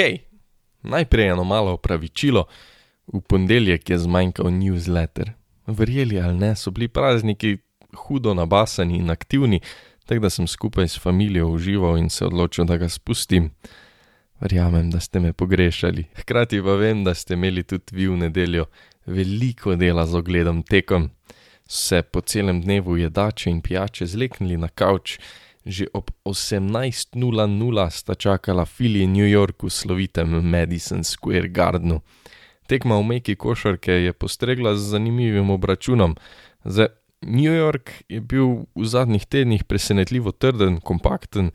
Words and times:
hej, 0.00 0.18
najprej 0.82 1.28
eno 1.28 1.44
malo 1.44 1.72
opravičilo, 1.72 2.44
v 3.12 3.20
ponedeljek 3.20 3.90
je 3.90 3.98
zmanjkal 3.98 4.46
newsletter. 4.46 5.32
Verjeli 5.66 6.20
ali 6.20 6.38
ne, 6.38 6.56
so 6.56 6.70
bili 6.70 6.88
prazniki 6.88 7.58
hudo 8.06 8.34
nabasani 8.34 8.98
in 8.98 9.10
aktivni, 9.10 9.60
tako 10.06 10.20
da 10.20 10.30
sem 10.30 10.46
skupaj 10.46 10.88
s 10.88 10.98
familijo 10.98 11.48
užival 11.48 11.98
in 11.98 12.10
se 12.10 12.26
odločil, 12.26 12.64
da 12.64 12.76
ga 12.76 12.88
spustim. 12.88 13.50
Verjamem, 14.40 14.90
da 14.90 15.00
ste 15.00 15.20
me 15.20 15.32
pogrešali. 15.32 16.04
Hkrati 16.16 16.62
pa 16.62 16.74
vem, 16.74 17.04
da 17.04 17.14
ste 17.14 17.34
imeli 17.34 17.62
tudi 17.62 17.92
vi 17.92 18.08
v 18.08 18.16
nedeljo 18.16 18.66
veliko 19.06 19.76
dela 19.76 20.06
z 20.06 20.16
ogledom 20.16 20.62
tekom. 20.62 21.10
Se 21.66 22.02
po 22.02 22.20
celem 22.20 22.62
dnevu 22.62 22.96
jedače 22.96 23.50
in 23.50 23.60
pijače 23.60 24.06
zleknili 24.06 24.56
na 24.56 24.68
kavč, 24.68 25.18
že 25.66 25.86
ob 25.92 26.10
18.00 26.24 27.90
sta 27.90 28.14
čakala 28.14 28.64
fili 28.64 29.06
New 29.06 29.28
Yorku 29.28 29.68
v 29.68 29.72
slovitem 29.72 30.40
Madison 30.40 31.04
Square 31.04 31.48
Gardenu. 31.48 32.00
Tekma 32.66 32.96
v 32.96 33.04
meki 33.04 33.34
košarke 33.36 33.92
je 33.92 34.12
postregla 34.12 34.76
z 34.78 34.94
zanimivim 34.94 35.50
obračunom. 35.50 36.16
Za 36.64 36.88
New 37.22 37.52
York 37.52 38.06
je 38.08 38.20
bil 38.20 38.64
v 38.72 38.84
zadnjih 38.86 39.26
tednih 39.26 39.64
presenetljivo 39.64 40.32
trden, 40.32 40.80
kompakten, 40.80 41.50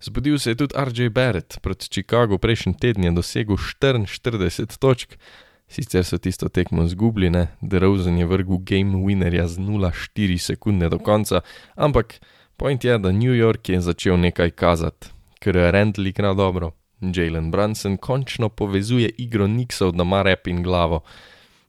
zbudil 0.00 0.38
se 0.38 0.50
je 0.50 0.56
tudi 0.56 0.74
RJ 0.78 1.08
Barrett, 1.08 1.60
proti 1.60 1.88
Chicagu 1.92 2.38
prejšnji 2.38 2.74
teden 2.80 3.04
je 3.04 3.12
dosegel 3.12 3.56
44 3.56 4.78
točk, 4.80 5.18
sicer 5.68 6.04
so 6.04 6.18
tisto 6.18 6.48
tekmo 6.48 6.88
zgubili, 6.88 7.30
ne, 7.30 7.52
DeRozan 7.60 8.18
je 8.18 8.26
vrgel 8.26 8.58
game 8.64 8.96
winnerja 8.96 9.46
z 9.48 9.58
0,4 9.60 10.38
sekunde 10.38 10.88
do 10.88 10.98
konca, 10.98 11.44
ampak 11.76 12.16
point 12.60 12.84
je, 12.84 12.98
da 12.98 13.12
New 13.12 13.34
York 13.34 13.68
je 13.68 13.80
začel 13.80 14.18
nekaj 14.20 14.50
kazati, 14.50 15.08
ker 15.40 15.56
je 15.56 15.70
Randall 15.72 16.06
igra 16.06 16.34
dobro. 16.34 16.70
Jalen 17.00 17.50
Brunson 17.50 17.96
končno 17.96 18.48
povezuje 18.48 19.08
igro 19.18 19.46
Nixov 19.46 19.94
na 19.96 20.04
marep 20.04 20.46
in 20.46 20.62
glavo. 20.62 21.00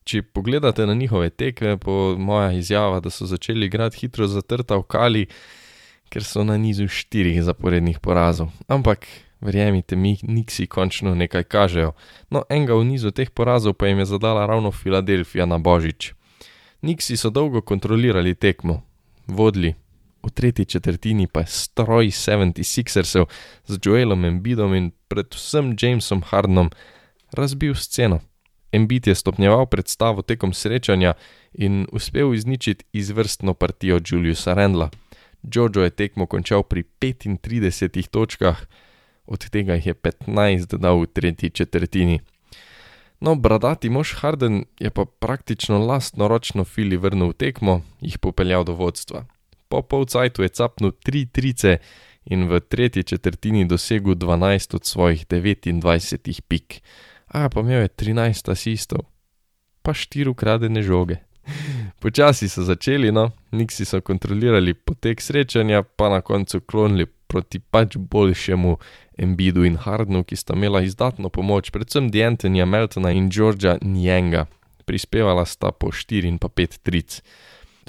Če 0.04 0.22
pogledate 0.22 0.86
na 0.86 0.94
njihove 0.94 1.30
tekme, 1.30 1.78
po 1.78 2.16
moja 2.18 2.52
izjava, 2.52 3.00
da 3.00 3.10
so 3.10 3.26
začeli 3.26 3.66
igrati 3.66 3.98
hitro 4.02 4.28
zatrta 4.28 4.76
v 4.76 4.84
kali, 4.84 5.26
ker 6.10 6.28
so 6.28 6.44
na 6.44 6.58
nizu 6.58 6.90
štirih 6.92 7.40
zaporednih 7.44 8.00
porazov. 8.00 8.50
Ampak, 8.68 9.08
verjemite 9.40 9.96
mi, 9.96 10.18
Nixi 10.24 10.68
končno 10.68 11.16
nekaj 11.16 11.44
kažejo. 11.44 11.94
No, 12.30 12.44
enega 12.50 12.76
v 12.76 12.90
nizu 12.90 13.14
teh 13.16 13.32
porazov 13.32 13.78
pa 13.80 13.88
jim 13.88 14.04
je 14.04 14.10
zadala 14.12 14.44
ravno 14.46 14.72
Filadelfija 14.72 15.48
na 15.48 15.58
Božič. 15.58 16.12
Nixi 16.82 17.16
so 17.16 17.30
dolgo 17.30 17.62
kontrolirali 17.62 18.36
tekmo, 18.36 18.82
vodili, 19.28 19.76
v 20.24 20.30
tretji 20.30 20.66
četrtini 20.66 21.28
pa 21.28 21.40
je 21.40 21.48
stroj 21.48 22.06
76ersov 22.06 23.26
z 23.66 23.80
Joelom 23.86 24.26
Embidom 24.26 24.74
in 24.76 24.92
predvsem 25.08 25.76
Jamesom 25.82 26.22
Hardenom 26.22 26.72
razbil 27.32 27.76
sceno. 27.76 28.20
Embit 28.72 29.08
je 29.08 29.16
stopnjeval 29.16 29.66
predstavo 29.66 30.22
tekom 30.22 30.54
srečanja 30.54 31.14
in 31.54 31.88
uspel 31.92 32.34
izničiti 32.34 32.86
izvrstno 32.94 33.54
partijo 33.54 34.00
Juliusa 34.08 34.54
Rendla. 34.54 34.90
Jojo 35.44 35.84
je 35.84 35.90
tekmo 35.90 36.26
končal 36.26 36.64
pri 36.64 36.84
35 37.00 38.08
točkah, 38.08 38.68
od 39.26 39.50
tega 39.50 39.74
jih 39.74 39.86
je 39.86 39.94
15 39.94 40.78
dal 40.78 41.02
v 41.02 41.08
tretji 41.08 41.50
četrtini. 41.50 42.20
No, 43.20 43.36
bradati 43.36 43.90
mož 43.90 44.14
Harden 44.14 44.64
je 44.80 44.90
pa 44.90 45.06
praktično 45.06 45.78
lastno 45.86 46.28
ročno 46.28 46.64
fili 46.64 46.98
vrnil 46.98 47.28
v 47.28 47.34
tekmo, 47.34 47.82
jih 48.02 48.18
popeljal 48.18 48.64
do 48.64 48.74
vodstva. 48.74 49.26
Po 49.72 49.82
polcajtu 49.82 50.44
je 50.44 50.52
capnil 50.52 50.92
tri 51.00 51.26
trice 51.26 51.78
in 52.28 52.46
v 52.52 52.60
tretji 52.60 53.04
četrtini 53.04 53.64
dosegel 53.66 54.20
12 54.20 54.76
od 54.76 54.86
svojih 54.86 55.26
29 55.28 56.42
pik 56.48 56.82
a 57.32 57.50
pa 57.50 57.60
imel 57.60 57.88
je 57.88 57.88
13 57.88 58.52
asistov, 58.52 59.08
pa 59.82 59.94
4 59.94 60.28
ukradene 60.28 60.84
žoge. 60.84 61.24
Počasi 62.04 62.50
so 62.50 62.64
začeli, 62.64 63.12
no, 63.12 63.32
niksi 63.52 63.86
so 63.86 64.02
kontrolirali 64.02 64.74
potek 64.74 65.22
srečanja, 65.22 65.84
pa 65.84 66.10
na 66.10 66.22
koncu 66.22 66.60
klonili 66.62 67.06
proti 67.06 67.60
pač 67.60 67.96
boljšemu 67.98 68.78
Embidu 69.18 69.64
in 69.64 69.78
Hardnu, 69.80 70.24
ki 70.24 70.36
sta 70.36 70.54
imela 70.58 70.81
izdatno 70.84 71.30
pomoč, 71.30 71.72
predvsem 71.72 72.12
D'Antonija 72.12 72.66
Meltona 72.66 73.12
in 73.16 73.30
Georgea 73.31 73.78
Njenga. 73.81 74.46
Prispevala 74.86 75.46
sta 75.46 75.72
po 75.72 75.88
4 75.88 76.28
in 76.28 76.38
pa 76.38 76.50
5 76.50 76.81
tric. 76.84 77.22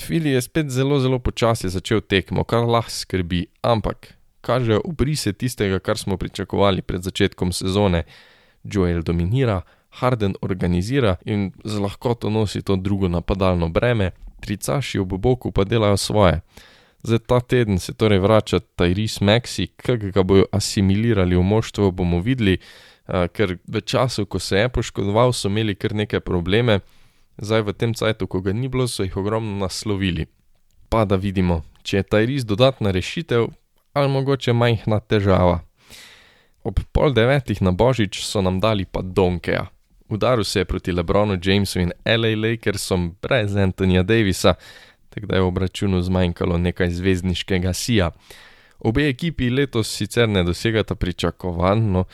Fili 0.02 0.30
je 0.30 0.42
spet 0.42 0.70
zelo, 0.70 1.00
zelo 1.00 1.18
počasi 1.18 1.68
začel 1.68 2.00
tekmo, 2.00 2.42
kar 2.44 2.66
lahko 2.66 2.90
skrbi, 2.90 3.46
ampak 3.62 4.14
kaže 4.42 4.80
obrise 4.84 5.32
tistega, 5.32 5.78
kar 5.78 5.98
smo 5.98 6.16
pričakovali 6.16 6.82
pred 6.82 7.02
začetkom 7.02 7.52
sezone. 7.52 8.02
Joel 8.64 9.02
dominira, 9.02 9.60
Harden 9.90 10.34
organizira 10.42 11.16
in 11.24 11.52
z 11.64 11.78
lahkoto 11.78 12.30
nosi 12.30 12.62
to 12.62 12.76
drugo 12.76 13.08
napadalno 13.08 13.68
breme, 13.68 14.10
tricaši 14.40 14.98
ob 14.98 15.12
boku 15.18 15.52
pa 15.52 15.64
delajo 15.64 15.96
svoje. 15.96 16.40
Za 17.02 17.18
ta 17.18 17.40
teden 17.40 17.78
se 17.78 17.94
torej 17.94 18.18
vrača 18.18 18.60
Tyrese 18.76 19.22
Maxi, 19.22 19.66
kako 19.76 20.10
ga 20.14 20.22
bojo 20.22 20.46
asimilirali 20.52 21.36
v 21.36 21.42
moštvo, 21.42 21.90
bomo 21.90 22.20
videli, 22.20 22.58
ker 23.06 23.58
v 23.66 23.80
času, 23.80 24.26
ko 24.26 24.38
se 24.38 24.58
je 24.58 24.68
poškodoval, 24.68 25.32
so 25.32 25.50
imeli 25.50 25.74
kar 25.74 25.94
nekaj 25.94 26.20
probleme, 26.20 26.80
zdaj 27.38 27.62
v 27.62 27.72
tem 27.72 27.94
cajtu, 27.94 28.26
ko 28.26 28.40
ga 28.40 28.52
ni 28.52 28.68
bilo, 28.68 28.88
so 28.88 29.02
jih 29.02 29.16
ogromno 29.16 29.58
naslovili. 29.58 30.26
Pa 30.88 31.04
da 31.04 31.16
vidimo, 31.16 31.62
če 31.82 31.96
je 31.96 32.08
Tyrese 32.08 32.46
dodatna 32.46 32.90
rešitev 32.90 33.48
ali 33.92 34.08
mogoče 34.08 34.52
majhna 34.52 35.00
težava. 35.00 35.60
Ob 36.64 36.80
pol 36.92 37.12
devetih 37.12 37.60
na 37.62 37.72
božič 37.72 38.22
so 38.24 38.40
nam 38.40 38.60
dali 38.60 38.84
pa 38.84 39.02
Donkeja. 39.02 39.66
Udaril 40.08 40.44
se 40.44 40.60
je 40.60 40.64
proti 40.64 40.92
Lebronu 40.92 41.38
Jamesu 41.42 41.80
in 41.80 41.92
LA 42.04 42.36
Lakersom 42.36 43.16
brez 43.22 43.56
Antonija 43.56 44.02
Davisa, 44.02 44.54
tako 45.10 45.26
da 45.26 45.36
je 45.36 45.42
v 45.42 45.46
obračunu 45.46 46.02
zmanjkalo 46.02 46.58
nekaj 46.58 46.90
zvezdniškega 46.90 47.72
sija. 47.72 48.10
Obe 48.78 49.08
ekipi 49.08 49.50
letos 49.50 49.88
sicer 49.96 50.28
ne 50.28 50.42
dosegata 50.42 50.94
pričakovanj, 50.94 51.80
no, 51.92 52.04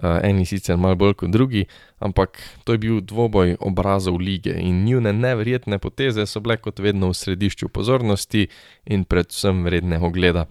eni 0.00 0.46
sicer 0.46 0.76
malo 0.76 0.96
bolj 0.96 1.14
kot 1.14 1.30
drugi, 1.30 1.66
ampak 1.98 2.38
to 2.64 2.72
je 2.72 2.78
bil 2.78 3.00
dvoboj 3.00 3.56
obrazov 3.60 4.20
lige 4.20 4.54
in 4.56 4.84
njune 4.84 5.12
neverjetne 5.12 5.78
poteze 5.78 6.26
so 6.26 6.40
bile 6.40 6.56
kot 6.56 6.78
vedno 6.78 7.10
v 7.12 7.18
središču 7.18 7.68
pozornosti 7.68 8.46
in 8.84 9.04
predvsem 9.04 9.64
vredne 9.64 9.98
ogleda. 10.00 10.46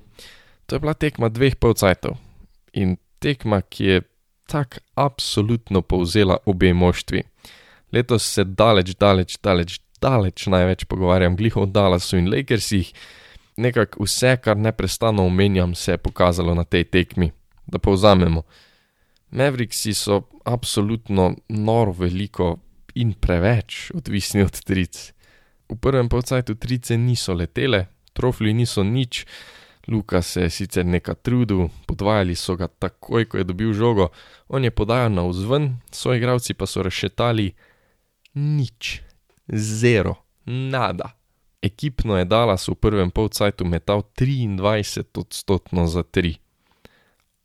To 0.65 0.75
je 0.75 0.79
bila 0.79 0.93
tekma 0.93 1.29
dveh 1.29 1.55
polcajtov 1.55 2.17
in 2.73 2.97
tekma, 3.19 3.61
ki 3.61 3.85
je 3.85 4.01
tako 4.47 4.79
absolutno 4.95 5.81
povzela 5.81 6.37
obe 6.45 6.73
moštvi. 6.73 7.23
Letos 7.91 8.23
se 8.23 8.43
daleč, 8.43 8.95
daleč, 8.99 9.37
daleč, 9.43 9.79
daleč 10.01 10.47
največ 10.47 10.85
pogovarjam 10.85 11.35
gliho 11.35 11.61
o 11.61 11.65
Dallasu 11.65 12.17
in 12.17 12.29
Lakersih, 12.31 12.93
nekako 13.57 14.03
vse, 14.03 14.37
kar 14.43 14.57
neprestano 14.57 15.25
omenjam, 15.25 15.75
se 15.75 15.91
je 15.91 15.97
pokazalo 15.97 16.55
na 16.55 16.63
tej 16.63 16.83
tekmi. 16.83 17.31
Da 17.67 17.79
povzamemo. 17.79 18.43
Mavericksi 19.31 19.93
so 19.93 20.21
absolutno 20.45 21.35
noro 21.49 21.91
veliko 21.91 22.57
in 22.93 23.13
preveč 23.13 23.91
odvisni 23.95 24.43
od 24.43 24.61
tric. 24.63 25.13
V 25.69 25.77
prvem 25.79 26.09
polcajtu 26.09 26.55
trice 26.55 26.97
niso 26.97 27.33
letele, 27.33 27.85
trofli 28.13 28.53
niso 28.53 28.83
nič, 28.83 29.25
Luka 29.87 30.21
se 30.21 30.41
je 30.41 30.49
sicer 30.49 30.85
nekaj 30.85 31.15
trudil, 31.23 31.69
podvajali 31.87 32.35
so 32.35 32.55
ga 32.55 32.67
takoj, 32.67 33.25
ko 33.25 33.37
je 33.37 33.43
dobil 33.43 33.73
žogo, 33.73 34.11
on 34.47 34.63
je 34.63 34.71
podajal 34.71 35.09
na 35.09 35.25
vzven, 35.25 35.81
svoji 35.91 36.21
igralci 36.21 36.53
pa 36.53 36.65
so 36.65 36.83
rešetali 36.83 37.51
nič, 38.33 39.01
zero, 39.47 40.15
nada. 40.45 41.17
Ekipno 41.61 42.17
je 42.17 42.25
Dallas 42.25 42.67
v 42.67 42.75
prvem 42.75 43.11
polcajtu 43.11 43.65
metal 43.65 44.03
23 44.17 45.17
odstotno 45.17 45.87
za 45.87 46.03
3. 46.03 46.37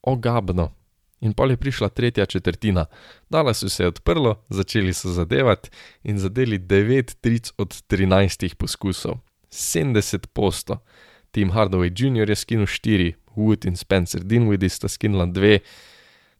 Ogabno. 0.03 0.75
In 1.21 1.32
pol 1.32 1.50
je 1.50 1.56
prišla 1.56 1.88
tretja 1.88 2.27
četrtina, 2.27 2.87
Dallasu 3.31 3.68
se 3.68 3.83
je 3.83 3.89
odprlo, 3.89 4.45
začeli 4.48 4.92
so 4.92 5.13
zadevati 5.13 5.71
in 6.04 6.18
zadeli 6.18 6.59
9 6.59 7.15
tric 7.21 7.53
od 7.57 7.72
13 7.89 8.54
poskusov, 8.54 9.18
70 9.51 10.27
posto. 10.33 10.78
Tim 11.30 11.51
Hardaway 11.51 11.91
Jr. 11.91 12.30
je 12.30 12.36
skinil 12.36 12.66
4, 12.66 13.13
Wood 13.36 13.66
in 13.66 13.77
Spencer 13.77 14.24
Dinwiddie 14.24 14.68
sta 14.68 14.89
skinila 14.89 15.27
2. 15.27 15.59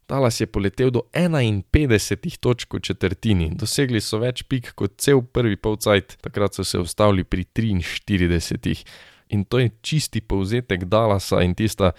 Dallas 0.07 0.39
je 0.39 0.47
poletel 0.47 0.89
do 0.89 1.01
51 1.13 2.37
točk 2.39 2.73
v 2.73 2.79
četrtini, 2.79 3.49
dosegli 3.55 3.99
so 4.01 4.21
več 4.21 4.45
pik 4.47 4.71
kot 4.75 4.95
cel 4.97 5.19
prvi 5.21 5.57
polcajt, 5.59 6.17
takrat 6.23 6.55
so 6.55 6.63
se 6.63 6.79
ustavili 6.79 7.23
pri 7.23 7.43
43. 7.43 8.85
In 9.35 9.43
to 9.43 9.59
je 9.59 9.71
čisti 9.81 10.21
povzetek 10.21 10.85
Dallasa 10.87 11.41
in 11.43 11.55
tista 11.55 11.91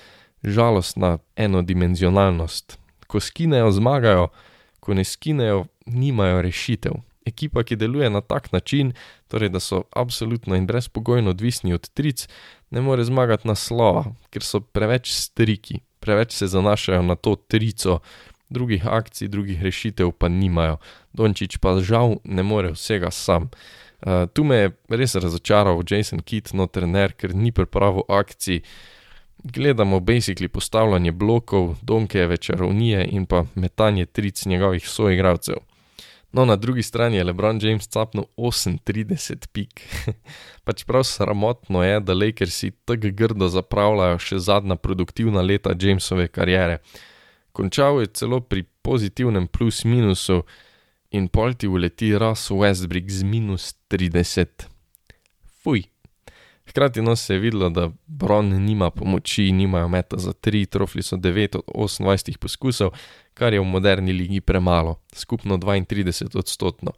žalostna 0.43 1.19
enodimenzionalnost. 1.37 2.79
Ko 3.07 3.21
skinejo, 3.21 3.71
zmagajo, 3.71 4.29
ko 4.81 4.95
ne 4.95 5.05
skinejo, 5.05 5.67
nimajo 5.87 6.43
rešitev 6.43 7.01
ekipa, 7.29 7.63
ki 7.63 7.77
deluje 7.77 8.11
na 8.11 8.21
tak 8.21 8.53
način, 8.53 8.93
torej 9.29 9.53
da 9.53 9.61
so 9.61 9.83
absolutno 9.97 10.57
in 10.57 10.67
brezpogojno 10.67 11.31
odvisni 11.31 11.75
od 11.75 11.89
tric, 11.89 12.29
ne 12.71 12.81
more 12.81 13.05
zmagati 13.05 13.49
naslova, 13.49 14.05
ker 14.31 14.45
so 14.45 14.61
preveč 14.61 15.13
striki, 15.13 15.81
preveč 16.01 16.33
se 16.33 16.47
zanašajo 16.47 17.03
na 17.03 17.17
to 17.17 17.37
trico 17.37 18.01
drugih 18.49 18.87
akcij, 18.87 19.29
drugih 19.29 19.63
rešitev 19.63 20.13
pa 20.13 20.29
nimajo. 20.29 20.79
Dončić 21.13 21.59
pa 21.61 21.77
žal 21.81 22.17
ne 22.25 22.43
more 22.43 22.73
vsega 22.73 23.11
sam. 23.11 23.51
Uh, 24.01 24.29
tu 24.33 24.45
me 24.45 24.57
je 24.57 24.71
res 24.89 25.15
razočaral 25.15 25.83
Jason 25.91 26.21
Kidd, 26.21 26.55
no 26.55 26.67
trener, 26.67 27.13
ker 27.13 27.35
ni 27.35 27.53
pripravil 27.53 28.07
akcij. 28.09 28.63
Gledamo 29.45 30.01
basically 30.01 30.49
postavljanje 30.49 31.13
blokov, 31.13 31.77
donkejeve 31.83 32.37
čarovnije 32.37 33.09
in 33.11 33.27
pa 33.27 33.45
metanje 33.55 34.07
tric 34.07 34.47
njegovih 34.47 34.89
soigravcev. 34.89 35.57
No, 36.33 36.45
na 36.45 36.57
drugi 36.57 36.83
strani 36.83 37.17
je 37.17 37.25
LeBron 37.25 37.59
James 37.63 37.89
capnil 37.89 38.25
38 38.37 39.47
pik. 39.53 39.81
pač 40.67 40.85
prav 40.85 41.05
sramotno 41.05 41.83
je, 41.85 42.01
da 42.01 42.15
Lakersi 42.15 42.71
tako 42.85 43.09
grdo 43.13 43.49
zapravljajo 43.49 44.19
še 44.19 44.39
zadnja 44.39 44.77
produktivna 44.77 45.43
leta 45.43 45.73
Jamesove 45.81 46.29
kariere. 46.29 46.79
Končal 47.53 48.03
je 48.03 48.13
celo 48.13 48.41
pri 48.41 48.63
pozitivnem 48.83 49.47
plus-minusu 49.49 50.43
in 51.11 51.29
polti 51.29 51.69
uleti 51.69 52.13
Ras 52.19 52.51
Westbrook 52.51 53.09
z 53.11 53.25
minus 53.25 53.75
30. 53.91 54.69
Fuj. 55.63 55.89
Hkrati 56.69 57.03
no 57.03 57.17
se 57.17 57.35
je 57.35 57.41
videlo, 57.41 57.71
da 57.71 57.91
Bron 58.07 58.49
nima 58.49 58.91
pomoči, 58.91 59.53
nimajo 59.53 59.89
meta 59.89 60.19
za 60.19 60.33
3, 60.33 60.67
trofli 60.67 61.03
so 61.03 61.17
9 61.17 61.57
od 61.57 61.91
28 61.91 62.37
poskusov, 62.37 62.91
kar 63.35 63.53
je 63.53 63.61
v 63.61 63.65
moderni 63.65 64.13
ligi 64.13 64.41
premalo, 64.41 65.01
skupno 65.13 65.57
32 65.57 66.39
odstotno. 66.39 66.93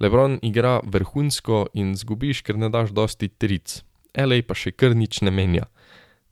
Lebron 0.00 0.38
igra 0.42 0.80
vrhunsko 0.84 1.66
in 1.74 1.94
zgubiš, 1.96 2.42
ker 2.42 2.58
ne 2.58 2.68
daš 2.68 2.90
dosti 2.92 3.28
tric, 3.28 3.80
LA 4.12 4.42
pa 4.44 4.54
še 4.54 4.74
kar 4.76 4.92
nič 4.96 5.22
ne 5.24 5.32
menja. 5.32 5.64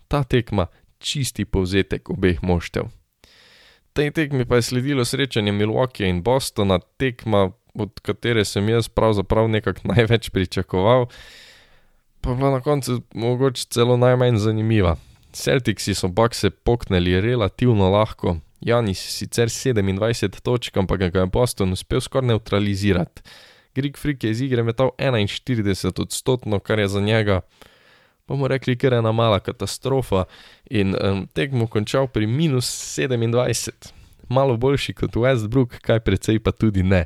Ta 0.09 0.21
tekma 0.25 0.67
čisti 0.99 1.45
povzetek 1.45 2.11
obeh 2.11 2.43
moštev. 2.45 2.91
Tej 3.95 4.11
tekmi 4.11 4.45
pa 4.45 4.59
je 4.61 4.69
sledilo 4.69 5.05
srečanje 5.05 5.53
Milwaukee 5.53 6.09
in 6.09 6.21
Bostona, 6.23 6.81
tekma, 6.99 7.53
od 7.75 8.01
katere 8.03 8.45
sem 8.45 8.69
jaz 8.69 8.89
pravzaprav 8.89 9.49
nekako 9.49 9.89
največ 9.95 10.29
pričakoval, 10.31 11.09
pa 12.25 12.35
bila 12.35 12.51
na 12.51 12.61
koncu 12.61 13.03
mogoče 13.15 13.67
celo 13.71 13.97
najmanj 13.97 14.37
zanimiva. 14.37 14.97
Celticsi 15.33 15.95
so 15.95 16.09
bakse 16.09 16.51
poknili 16.51 17.21
relativno 17.21 17.91
lahko, 17.91 18.37
Janis 18.61 18.99
sicer 18.99 19.49
27 19.49 20.41
točk, 20.41 20.77
ampak 20.77 20.99
ga 21.13 21.21
je 21.21 21.27
Boston 21.27 21.73
uspel 21.73 22.01
skoraj 22.01 22.29
neutralizirati. 22.29 23.23
Greek 23.75 23.99
Freak 23.99 24.25
je 24.25 24.31
iz 24.31 24.41
igre 24.41 24.63
metal 24.63 24.91
41 24.99 26.03
odstotno, 26.03 26.59
kar 26.59 26.79
je 26.79 26.89
za 26.89 27.01
njega, 27.01 27.41
bomo 28.29 28.49
rekli, 28.49 28.77
ker 28.79 28.93
je 28.93 28.99
ena 28.99 29.13
mala 29.13 29.41
katastrofa 29.41 30.25
in 30.71 30.95
um, 30.95 31.27
tekmo 31.27 31.67
končal 31.67 32.07
pri 32.07 32.27
minus 32.27 32.99
27. 32.99 33.71
Malo 34.29 34.57
boljši 34.57 34.93
kot 34.93 35.17
Westbrook, 35.17 35.77
kaj 35.83 36.01
precej 36.01 36.39
pa 36.39 36.53
tudi 36.53 36.83
ne. 36.83 37.05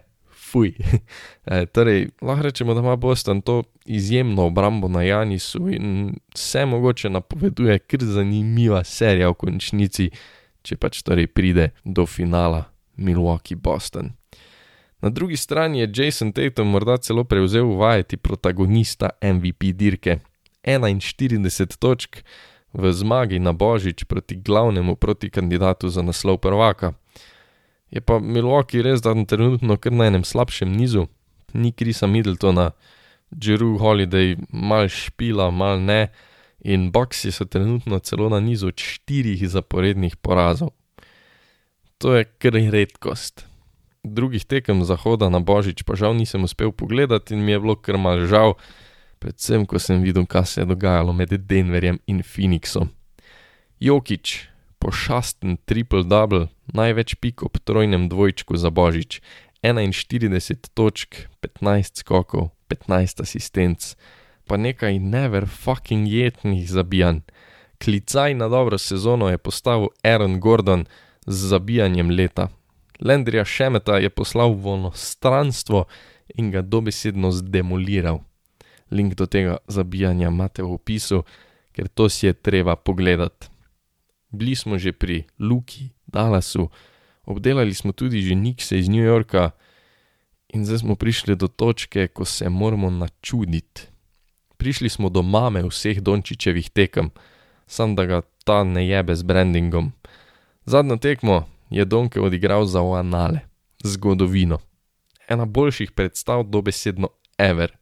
Fuj. 0.50 0.72
e, 1.46 1.66
torej, 1.66 2.08
lahko 2.22 2.42
rečemo, 2.42 2.74
da 2.74 2.80
ima 2.80 2.96
Boston 2.96 3.42
to 3.42 3.62
izjemno 3.88 4.46
obrambo 4.46 4.88
na 4.88 5.02
Janisu 5.02 5.68
in 5.72 6.12
vse 6.34 6.66
mogoče 6.66 7.10
napoveduje, 7.10 7.78
ker 7.78 8.04
zanimiva 8.04 8.84
serija 8.84 9.30
v 9.32 9.38
končnici 9.40 10.10
če 10.62 10.76
pač 10.76 11.00
torej 11.06 11.30
pride 11.32 11.70
do 11.84 12.04
finala 12.06 12.68
Milwaukee-Boston. 13.00 14.12
Na 15.00 15.10
drugi 15.14 15.38
strani 15.38 15.80
je 15.80 15.90
Jason 15.94 16.32
Tatum 16.34 16.68
morda 16.74 16.98
celo 16.98 17.24
prevzel 17.24 17.70
vajeti 17.78 18.16
protagonista 18.16 19.10
MVP 19.22 19.72
dirke. 19.72 20.18
41 20.66 21.78
točk 21.78 22.20
v 22.74 22.92
zmagi 22.92 23.38
na 23.38 23.54
Božič 23.54 24.04
proti 24.04 24.36
glavnemu 24.36 24.96
proti 24.96 25.30
kandidatu 25.30 25.88
za 25.88 26.02
naslov 26.02 26.42
prvaka. 26.42 26.92
Je 27.90 28.02
pa 28.04 28.18
Milwaukee 28.18 28.82
res 28.82 29.00
dan 29.00 29.24
trenutno 29.24 29.78
kar 29.80 29.94
na 29.94 30.10
enem 30.10 30.26
slabšem 30.26 30.68
nizu, 30.68 31.06
ni 31.54 31.72
Krisa 31.72 32.10
Middletona, 32.10 32.74
Jeru 33.30 33.76
Holiday, 33.78 34.36
mal 34.48 34.88
špila, 34.88 35.50
mal 35.50 35.80
ne 35.80 36.08
in 36.64 36.90
Boxi 36.92 37.32
so 37.32 37.44
trenutno 37.44 37.98
celo 37.98 38.28
na 38.28 38.40
nizu 38.40 38.72
štirih 38.76 39.48
zaporednih 39.48 40.16
porazov. 40.16 40.74
To 41.98 42.14
je 42.16 42.24
kar 42.24 42.54
redkost. 42.54 43.46
Drugih 44.04 44.44
tekem 44.44 44.84
zahoda 44.84 45.28
na 45.28 45.42
božič 45.42 45.82
pa 45.82 45.98
žal 45.98 46.14
nisem 46.14 46.44
uspel 46.44 46.72
pogledati 46.72 47.34
in 47.34 47.44
mi 47.44 47.52
je 47.52 47.60
bilo 47.60 47.74
kar 47.76 47.98
mal 47.98 48.26
žal, 48.26 48.54
predvsem 49.18 49.66
ko 49.66 49.78
sem 49.78 50.02
videl, 50.02 50.26
kaj 50.26 50.46
se 50.46 50.60
je 50.60 50.70
dogajalo 50.70 51.12
med 51.12 51.34
Denverjem 51.34 51.98
in 52.06 52.22
Phoenixom. 52.22 52.94
Jokič, 53.80 54.48
pošasten 54.78 55.58
triple-double, 55.66 56.48
največ 56.70 57.18
pik 57.18 57.42
ob 57.42 57.58
trojnem 57.58 58.06
dvojčku 58.08 58.54
za 58.54 58.70
božič, 58.70 59.18
41 59.62 60.68
točk, 60.74 61.28
15 61.40 61.98
skokov, 62.04 62.50
15 62.68 63.22
asistenc 63.22 63.94
pa 64.48 64.56
nekaj 64.56 64.98
never 64.98 65.46
fucking 65.46 66.08
jetnih 66.08 66.70
zabijanj. 66.70 67.20
Klicaj 67.84 68.34
na 68.34 68.48
dobro 68.48 68.78
sezono 68.78 69.28
je 69.28 69.38
postavil 69.38 69.88
Aaron 70.02 70.40
Gordon 70.40 70.84
z 71.26 71.48
zabijanjem 71.48 72.10
leta. 72.10 72.48
Lendrija 73.00 73.44
Šemeta 73.44 73.98
je 73.98 74.10
poslal 74.10 74.54
v 74.54 74.66
ono 74.66 74.90
stranstvo 74.94 75.84
in 76.34 76.50
ga 76.50 76.62
dobesedno 76.62 77.30
zdemoliral. 77.30 78.18
Link 78.90 79.14
do 79.14 79.26
tega 79.26 79.56
zabijanja 79.68 80.28
imate 80.28 80.62
v 80.62 80.72
opisu, 80.72 81.22
ker 81.72 81.88
to 81.88 82.08
si 82.08 82.26
je 82.26 82.32
treba 82.32 82.76
pogledati. 82.76 83.46
Bili 84.30 84.56
smo 84.56 84.78
že 84.78 84.92
pri 84.92 85.24
Luki, 85.38 85.92
Dallasu, 86.06 86.68
obdelali 87.28 87.74
smo 87.74 87.92
tudi 87.92 88.24
že 88.24 88.34
Nikse 88.34 88.78
iz 88.78 88.88
New 88.88 89.04
Yorka 89.04 89.52
in 90.48 90.64
zdaj 90.64 90.78
smo 90.78 90.96
prišli 90.96 91.36
do 91.36 91.48
točke, 91.48 92.08
ko 92.08 92.24
se 92.24 92.48
moramo 92.48 92.90
načuditi 92.90 93.98
prišli 94.58 94.88
smo 94.88 95.08
do 95.08 95.22
mame 95.22 95.62
vseh 95.62 96.00
Dončičevih 96.00 96.70
tekem, 96.70 97.10
sam 97.66 97.94
da 97.94 98.04
ga 98.04 98.20
ta 98.44 98.64
ne 98.64 98.88
jebe 98.88 99.16
z 99.16 99.22
brandingom. 99.22 99.92
Zadnjo 100.66 100.96
tekmo 100.96 101.48
je 101.70 101.84
Donke 101.84 102.20
odigral 102.20 102.64
za 102.64 102.82
Oanale, 102.82 103.40
zgodovino. 103.84 104.58
Ena 105.28 105.44
boljših 105.46 105.92
predstav 105.92 106.42
dobesedno 106.42 107.08
ever. 107.38 107.76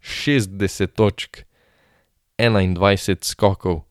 60 0.00 0.86
točk, 0.86 1.38
21 2.38 3.24
skokov, 3.24 3.82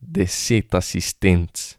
10 0.00 0.76
asistenc. 0.76 1.76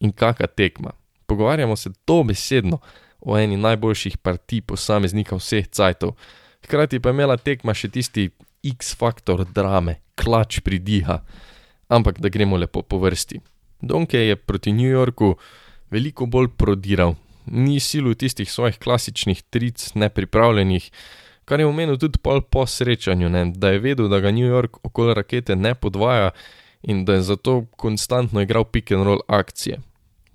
In 0.00 0.12
kakšna 0.12 0.46
tekma. 0.46 0.92
Pogovarjamo 1.26 1.76
se 1.76 1.90
dobesedno 2.06 2.78
o 3.20 3.38
eni 3.38 3.56
najboljših 3.56 4.16
partij 4.18 4.60
posameznika 4.60 5.36
vseh 5.36 5.68
cajtov. 5.68 6.14
Hkrati 6.64 7.00
pa 7.00 7.08
je 7.08 7.14
imela 7.14 7.36
tekma 7.36 7.74
še 7.74 7.88
tisti 7.88 8.30
X-faktor 8.64 9.44
drame, 9.52 10.00
klač 10.16 10.60
pridiha. 10.64 11.20
Ampak 11.88 12.20
da 12.20 12.28
gremo 12.28 12.56
lepo 12.56 12.82
po 12.82 12.98
vrsti. 12.98 13.40
Donke 13.80 14.18
je 14.18 14.36
proti 14.36 14.72
New 14.72 14.88
Yorku 14.88 15.34
veliko 15.90 16.26
bolj 16.26 16.48
prodiral, 16.56 17.14
ni 17.46 17.80
silu 17.80 18.14
tistih 18.14 18.50
svojih 18.50 18.78
klasičnih 18.80 19.42
tric, 19.52 19.90
nepripravljenih, 19.94 20.90
kar 21.44 21.60
je 21.60 21.66
omenil 21.66 21.98
tudi 22.00 22.18
pol 22.18 22.40
po 22.40 22.66
srečanju, 22.66 23.28
ne? 23.28 23.44
da 23.54 23.74
je 23.74 23.82
vedel, 23.84 24.08
da 24.08 24.20
ga 24.20 24.32
New 24.32 24.48
York 24.48 24.80
okoli 24.82 25.14
rakete 25.14 25.56
ne 25.56 25.74
podvaja 25.74 26.30
in 26.82 27.04
da 27.04 27.14
je 27.14 27.22
zato 27.22 27.64
konstantno 27.76 28.40
igral 28.40 28.64
pick 28.64 28.92
and 28.92 29.04
roll 29.04 29.20
akcije. 29.28 29.80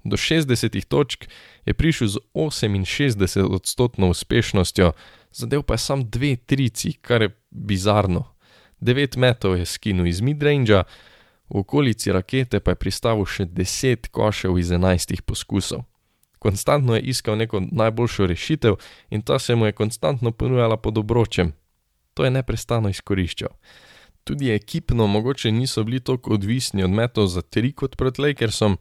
Do 0.10 0.18
60 0.18 0.86
točk 0.88 1.30
je 1.66 1.74
prišel 1.74 2.08
z 2.08 2.18
68 2.34 3.46
odstotno 3.46 4.10
uspešnostjo, 4.10 4.92
zadev 5.32 5.64
pa 5.64 5.74
je 5.74 5.78
sam 5.78 6.10
dve 6.10 6.36
trici, 6.36 6.94
kar 6.94 7.22
je 7.22 7.30
bizarno. 7.50 8.26
9 8.82 9.18
metrov 9.18 9.58
je 9.58 9.66
skinil 9.66 10.08
iz 10.08 10.22
midrange, 10.22 10.84
v 11.50 11.58
okolici 11.60 12.12
rakete 12.12 12.60
pa 12.60 12.72
je 12.72 12.82
pristavil 12.82 13.26
še 13.26 13.46
10 13.46 14.10
košev 14.12 14.58
iz 14.58 14.72
11 14.72 15.22
poskusov. 15.22 15.86
Konstantno 16.40 16.96
je 16.96 17.02
iskal 17.12 17.36
neko 17.38 17.60
najboljšo 17.72 18.28
rešitev 18.28 18.80
in 19.10 19.22
ta 19.22 19.40
se 19.40 19.56
mu 19.56 19.66
je 19.66 19.76
konstantno 19.76 20.32
ponujala 20.32 20.78
pod 20.78 20.98
obročem. 20.98 21.52
To 22.14 22.24
je 22.24 22.32
neprestano 22.32 22.90
izkoriščal. 22.90 23.52
Tudi 24.24 24.52
ekipno 24.52 25.08
mogoče 25.08 25.52
niso 25.52 25.84
bili 25.84 26.00
tako 26.00 26.34
odvisni 26.34 26.84
od 26.84 26.90
metov 26.90 27.28
za 27.28 27.42
tri 27.42 27.72
kot 27.72 27.98
proti 27.98 28.22
Lakersom, 28.22 28.78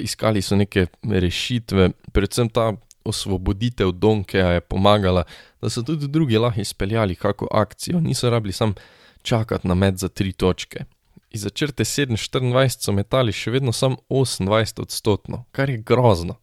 iskali 0.00 0.42
so 0.42 0.56
neke 0.56 0.86
rešitve, 1.02 1.90
predvsem 2.12 2.48
ta 2.48 2.72
osvoboditev 3.04 3.92
Donkeja 3.92 4.48
je 4.48 4.60
pomagala, 4.60 5.24
da 5.62 5.70
so 5.70 5.82
tudi 5.82 6.08
drugi 6.08 6.38
lahko 6.38 6.60
izpeljali 6.60 7.14
kako 7.14 7.48
akcijo, 7.50 8.00
niso 8.00 8.30
rabili 8.30 8.52
sam 8.52 8.74
čakati 9.22 9.68
na 9.68 9.74
med 9.74 9.98
za 9.98 10.08
tri 10.08 10.32
točke. 10.32 10.84
Iz 11.30 11.42
začrte 11.42 11.84
7-24 11.84 12.68
so 12.78 12.92
metali 12.92 13.32
še 13.32 13.50
vedno 13.50 13.72
samo 13.72 13.96
28 14.08 14.80
odstotno, 14.82 15.44
kar 15.52 15.70
je 15.70 15.76
grozno. 15.78 16.36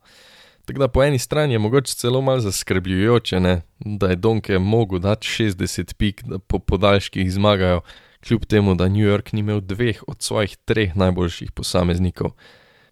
Tako 0.65 0.79
da 0.79 0.87
po 0.87 1.03
eni 1.03 1.19
strani 1.19 1.53
je 1.53 1.59
mogoče 1.59 1.93
celo 1.95 2.21
malo 2.21 2.39
zaskrbljujoče, 2.39 3.39
ne? 3.39 3.61
da 3.79 4.09
je 4.09 4.15
Donke 4.15 4.59
mogel 4.59 4.99
dati 4.99 5.27
60 5.27 5.93
pik, 5.93 6.23
da 6.23 6.39
po 6.39 6.59
podaljških 6.59 7.31
zmagajo, 7.31 7.81
kljub 8.27 8.45
temu, 8.45 8.75
da 8.75 8.87
New 8.87 9.05
York 9.05 9.33
ni 9.33 9.39
imel 9.39 9.61
dveh 9.61 10.03
od 10.07 10.21
svojih 10.21 10.57
treh 10.65 10.95
najboljših 10.95 11.51
posameznikov. 11.51 12.31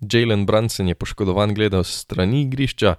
Jalen 0.02 0.46
Brunson 0.46 0.88
je 0.88 0.96
poškodovan 0.96 1.54
gledal 1.54 1.84
strani 1.84 2.42
igrišča, 2.42 2.96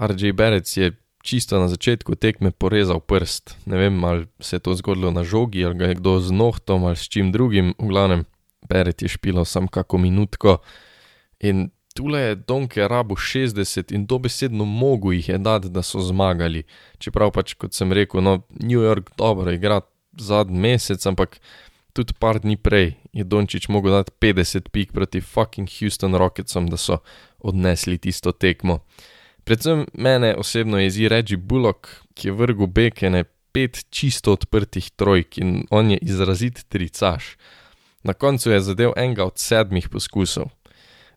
RJ 0.00 0.32
Berec 0.32 0.76
je 0.76 0.92
čisto 1.22 1.58
na 1.58 1.68
začetku 1.68 2.14
tekme 2.14 2.50
porezal 2.50 3.00
prst. 3.00 3.56
Ne 3.66 3.76
vem, 3.76 4.04
ali 4.04 4.26
se 4.40 4.56
je 4.56 4.60
to 4.60 4.74
zgodilo 4.74 5.10
na 5.10 5.24
žogi, 5.24 5.64
ali 5.64 5.74
ga 5.74 5.86
je 5.90 5.94
kdo 5.94 6.20
z 6.20 6.32
nohtom 6.32 6.84
ali 6.84 6.96
s 6.96 7.08
čim 7.08 7.32
drugim, 7.32 7.74
v 7.78 7.88
glavnem, 7.88 8.24
Berec 8.68 9.02
je 9.02 9.08
špilo 9.08 9.44
sam 9.44 9.68
kako 9.68 9.98
minutko. 9.98 10.58
In 11.40 11.70
tule 11.94 12.20
je 12.20 12.34
Donke 12.34 12.88
rabu 12.88 13.16
60 13.16 13.94
in 13.94 14.06
dobesedno 14.06 14.64
mogo 14.64 15.12
jih 15.12 15.28
je 15.28 15.38
dati, 15.38 15.68
da 15.68 15.82
so 15.82 16.00
zmagali. 16.00 16.62
Čeprav 16.98 17.32
pač, 17.32 17.54
kot 17.54 17.74
sem 17.74 17.92
rekel, 17.92 18.22
no, 18.22 18.42
New 18.60 18.82
York 18.82 19.10
dobro 19.18 19.52
igra 19.52 19.80
zadnji 20.18 20.60
mesec, 20.60 21.06
ampak 21.06 21.40
tudi 21.96 22.12
par 22.18 22.40
dni 22.40 22.56
prej 22.56 22.92
je 23.12 23.24
Dončić 23.24 23.68
mogel 23.68 23.92
dati 23.92 24.12
50 24.20 24.68
pik 24.68 24.92
proti 24.92 25.20
fucking 25.20 25.68
Houston 25.78 26.14
Rocketsom, 26.14 26.68
da 26.68 26.76
so 26.76 26.98
odnesli 27.38 27.98
tisto 27.98 28.32
tekmo. 28.32 28.78
Predvsem 29.44 29.86
mene 29.94 30.34
osebno 30.36 30.78
jezi 30.78 31.08
Reggie 31.08 31.38
Bullock, 31.38 31.88
ki 32.14 32.28
je 32.28 32.32
vrgel 32.32 32.66
bekene 32.66 33.24
pet 33.52 33.86
čisto 33.90 34.32
odprtih 34.36 34.90
trojk 34.90 35.38
in 35.38 35.64
on 35.70 35.90
je 35.90 35.98
izrazit 36.02 36.64
tricaš. 36.68 37.36
Na 38.02 38.12
koncu 38.12 38.50
je 38.50 38.60
zadev 38.60 38.92
enega 38.96 39.24
od 39.24 39.38
sedmih 39.38 39.88
poskusov. 39.88 40.50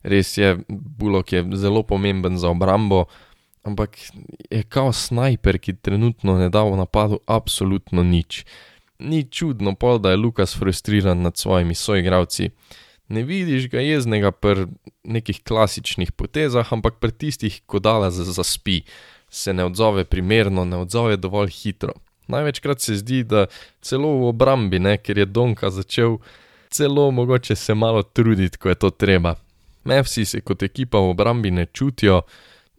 Res 0.03 0.38
je, 0.38 0.55
Bullock 0.69 1.33
je 1.33 1.43
zelo 1.53 1.83
pomemben 1.83 2.38
za 2.38 2.50
obrambo, 2.50 3.05
ampak 3.63 3.98
je 4.50 4.63
kao 4.63 4.93
snajper, 4.93 5.59
ki 5.59 5.75
trenutno 5.75 6.38
ne 6.39 6.50
da 6.50 6.63
v 6.63 6.77
napadu 6.79 7.19
absolutno 7.27 8.03
nič 8.03 8.45
ni 9.00 9.24
čudno, 9.24 9.75
pol, 9.75 10.00
da 10.00 10.12
je 10.12 10.18
Lukas 10.18 10.58
frustriran 10.58 11.22
nad 11.22 11.38
svojimi 11.38 11.75
soigravci. 11.75 12.50
Ne 13.08 13.24
vidiš 13.24 13.70
ga 13.70 13.79
jeznega 13.79 14.32
pri 14.32 14.68
nekih 15.03 15.44
klasičnih 15.44 16.12
potezah, 16.12 16.74
ampak 16.74 17.00
pri 17.00 17.12
tistih, 17.12 17.62
ko 17.65 17.79
dala 17.79 18.12
zaspi, 18.12 18.82
se 19.29 19.53
ne 19.53 19.65
odzove 19.65 20.06
primerno, 20.06 20.65
ne 20.65 20.77
odzove 20.77 21.18
dovolj 21.18 21.50
hitro. 21.50 21.94
Največkrat 22.27 22.82
se 22.82 22.96
zdi, 22.96 23.24
da 23.24 23.48
celo 23.82 24.12
v 24.20 24.27
obrambi, 24.29 24.79
ne, 24.79 24.98
ker 24.98 25.18
je 25.18 25.25
Donka 25.25 25.70
začel 25.70 26.20
celo 26.70 27.12
mogoče 27.12 27.56
se 27.56 27.74
malo 27.74 28.03
truditi, 28.03 28.58
ko 28.58 28.70
je 28.70 28.75
to 28.75 28.89
treba. 28.89 29.36
Mevsi 29.84 30.25
se 30.25 30.41
kot 30.41 30.63
ekipa 30.63 30.98
v 30.98 31.10
obrambi 31.10 31.51
ne 31.51 31.65
čutijo, 31.65 32.22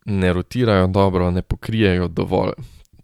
ne 0.05 0.33
rotirajo 0.33 0.87
dobro, 0.87 1.31
ne 1.31 1.43
pokrijejo 1.43 2.09
dovolj 2.09 2.53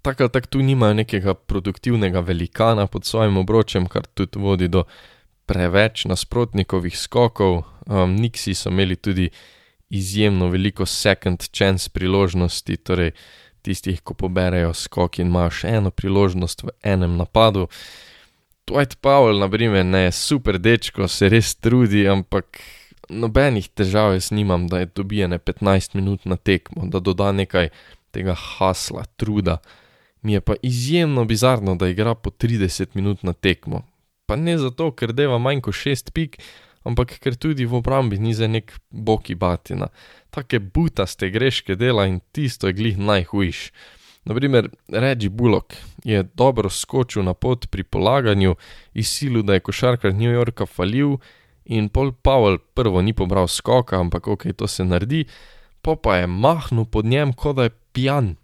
tako 0.07 0.23
ali 0.23 0.33
tako 0.33 0.47
tu 0.47 0.63
nimajo 0.63 0.95
nekega 0.95 1.35
produktivnega 1.35 2.21
velikana 2.21 2.87
pod 2.87 3.05
svojim 3.05 3.37
obročem, 3.37 3.87
kar 3.87 4.07
tudi 4.07 4.39
vodi 4.39 4.69
do 4.69 4.85
preveč 5.47 6.05
nasprotnikovih 6.05 6.99
skokov. 6.99 7.63
Um, 7.87 8.15
Niksi 8.15 8.55
so 8.55 8.71
imeli 8.71 8.97
tudi 8.97 9.31
izjemno 9.91 10.49
veliko 10.49 10.87
second 10.87 11.43
chance 11.59 11.91
priložnosti, 11.91 12.77
torej 12.77 13.11
tistih, 13.63 14.01
ko 14.03 14.15
poberejo 14.15 14.75
skok 14.75 15.19
in 15.19 15.27
imajo 15.27 15.51
še 15.51 15.73
eno 15.81 15.91
priložnost 15.91 16.63
v 16.63 16.75
enem 16.83 17.17
napadu. 17.19 17.67
Dwight 18.67 19.01
Powell, 19.03 19.41
na 19.43 19.49
primer, 19.51 19.85
ne, 19.87 20.13
super 20.13 20.59
dečko, 20.59 21.09
se 21.09 21.29
res 21.31 21.55
trudi, 21.55 22.05
ampak 22.11 22.61
nobenih 23.11 23.67
težav 23.75 24.15
jaz 24.15 24.31
nimam, 24.31 24.69
da 24.71 24.85
je 24.85 24.93
dobijene 24.95 25.39
15 25.39 25.99
minut 25.99 26.31
na 26.31 26.37
tekmo, 26.37 26.87
da 26.91 27.03
doda 27.03 27.33
nekaj 27.33 27.71
tega 28.15 28.39
hasla, 28.39 29.05
truda. 29.19 29.59
Mi 30.27 30.33
je 30.33 30.41
pa 30.41 30.55
izjemno 30.63 31.25
bizarno, 31.25 31.77
da 31.79 31.89
igra 31.89 32.15
po 32.15 32.31
30 32.31 32.87
minut 32.95 33.23
na 33.23 33.33
tekmo. 33.33 33.83
Pa 34.27 34.37
ne 34.37 34.59
zato, 34.59 34.89
ker 34.91 35.13
deva 35.15 35.39
manj 35.39 35.61
kot 35.63 35.77
6 35.79 36.11
pik, 36.11 36.41
ampak 36.83 37.13
ker 37.23 37.37
tudi 37.39 37.63
v 37.63 37.77
obrambi 37.79 38.19
ni 38.19 38.33
za 38.35 38.49
nek 38.51 38.73
boki 38.91 39.37
batina. 39.39 39.87
Take 40.35 40.59
butaste 40.59 41.31
greške 41.31 41.77
dela 41.79 42.09
in 42.11 42.19
tisto 42.35 42.67
je 42.67 42.75
glih 42.75 42.99
najhujš. 42.99 43.61
Naprimer, 44.27 44.67
Reggie 44.91 45.31
Bullock 45.31 45.77
je 46.05 46.25
dobro 46.35 46.71
skočil 46.71 47.23
na 47.23 47.35
pot 47.35 47.69
pri 47.71 47.85
polaganju, 47.85 48.57
izsilil, 48.95 49.45
da 49.47 49.55
je 49.55 49.63
košarkar 49.63 50.15
New 50.15 50.33
Yorka 50.33 50.67
falil, 50.67 51.21
in 51.65 51.89
Paul 51.89 52.11
Powell 52.23 52.59
prvo 52.75 53.03
ni 53.03 53.15
pobral 53.15 53.47
skoka, 53.47 54.01
ampak 54.01 54.27
ok, 54.27 54.51
to 54.57 54.67
se 54.67 54.85
naredi, 54.85 55.23
pa 55.83 55.95
pa 55.95 56.17
je 56.17 56.27
mahnil 56.27 56.91
pod 56.91 57.07
njem, 57.07 57.33
kot 57.33 57.57
da 57.57 57.71
je 57.71 57.79
pijan 57.93 58.35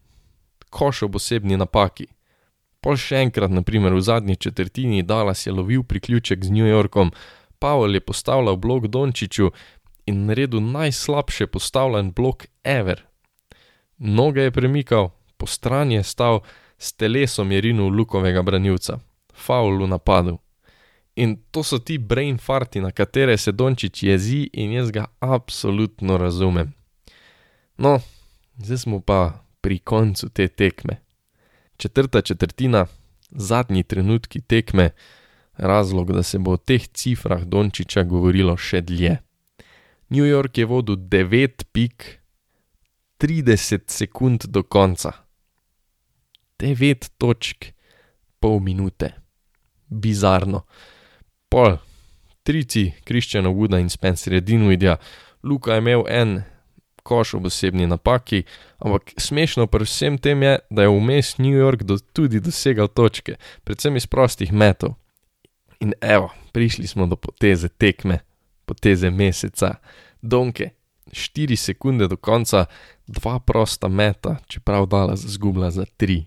koš 0.73 1.03
ob 1.07 1.21
osebni 1.21 1.61
napaki. 1.61 2.09
Pol 2.83 2.97
še 2.99 3.21
enkrat, 3.23 3.53
naprimer 3.53 3.95
v 3.95 4.01
zadnji 4.03 4.37
četrtini, 4.37 5.05
Dallas 5.07 5.45
je 5.47 5.53
lovil 5.53 5.85
priključek 5.87 6.45
z 6.45 6.51
New 6.51 6.67
Yorkom, 6.67 7.13
Pavel 7.63 7.95
je 7.95 8.01
postavljal 8.01 8.57
blok 8.57 8.89
Dončiću 8.91 9.53
in 10.07 10.25
naredil 10.27 10.61
najslabše 10.61 11.47
postavljen 11.47 12.11
blok 12.13 12.47
ever. 12.65 13.05
Noge 13.99 14.49
je 14.49 14.51
premikal, 14.51 15.11
po 15.37 15.47
strani 15.47 15.95
je 15.95 16.03
stal, 16.03 16.41
s 16.79 16.93
telesom 16.93 17.53
je 17.53 17.61
rinil 17.61 17.93
lukovega 17.95 18.43
branilca, 18.43 18.99
faul 19.35 19.79
v 19.85 19.87
napadu. 19.87 20.39
In 21.17 21.37
to 21.51 21.63
so 21.63 21.79
ti 21.79 21.99
brain 21.99 22.39
farti, 22.39 22.81
na 22.81 22.91
katere 22.91 23.37
se 23.39 23.53
Dončić 23.53 24.03
jezi 24.03 24.49
in 24.53 24.73
jaz 24.73 24.91
ga 24.91 25.05
absolutno 25.21 26.19
razumem. 26.19 26.73
No, 27.79 28.01
zdaj 28.57 28.79
smo 28.79 29.01
pa 29.01 29.42
pri 29.63 29.79
koncu 29.79 30.29
te 30.29 30.49
tekme. 30.49 31.01
Četrta 31.77 32.21
četrtina, 32.21 32.87
zadnji 33.31 33.83
trenutki 33.83 34.41
tekme, 34.41 34.91
razlog, 35.57 36.13
da 36.13 36.23
se 36.23 36.39
bo 36.39 36.53
o 36.53 36.57
teh 36.57 36.89
cifrah 36.89 37.45
Dončiča 37.45 38.03
govorilo 38.03 38.57
še 38.57 38.83
dlje. 38.83 39.17
New 40.09 40.27
York 40.27 40.59
je 40.59 40.67
vodil 40.67 40.97
9 40.97 41.65
pik, 41.73 42.19
30 43.19 43.87
sekund 43.87 44.45
do 44.47 44.63
konca. 44.63 45.13
9 46.59 47.09
točk, 47.19 47.73
pol 48.41 48.61
minute. 48.61 49.13
Bizarno. 49.89 50.67
Pol, 51.49 51.79
trici, 52.43 52.93
Kristjana 53.05 53.49
Wooda 53.49 53.81
in 53.81 53.89
Spencer 53.89 54.41
Dinwidja, 54.41 54.97
Luka 55.43 55.75
je 55.75 55.79
imel 55.79 56.05
en 56.09 56.43
koš 57.03 57.35
ob 57.35 57.47
osebni 57.47 57.87
napaki, 57.87 58.43
ampak 58.79 59.13
smešno 59.17 59.67
pri 59.67 59.85
vsem 59.85 60.19
tem 60.19 60.43
je, 60.43 60.59
da 60.71 60.83
je 60.83 60.89
vmes 60.89 61.39
New 61.39 61.55
York 61.55 61.83
do, 61.83 61.99
tudi 61.99 62.41
dosegal 62.41 62.89
točke, 62.89 63.37
predvsem 63.65 63.97
iz 63.97 64.07
prostih 64.07 64.53
metov. 64.53 64.95
In 65.81 65.93
evo, 66.01 66.31
prišli 66.53 66.87
smo 66.87 67.07
do 67.07 67.17
poteze 67.17 67.69
tekme, 67.69 68.21
poteze 68.67 69.11
meseca, 69.11 69.75
donke, 70.23 70.71
4 71.11 71.57
sekunde 71.57 72.09
do 72.09 72.17
konca, 72.17 72.67
dva 73.07 73.39
prosta 73.39 73.89
meta, 73.89 74.37
čeprav 74.47 74.87
dala 74.87 75.17
zgubila 75.17 75.71
za 75.71 75.85
3. 75.99 76.25